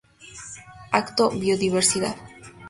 Acto 0.99 1.29
Biodiversidad. 1.39 2.15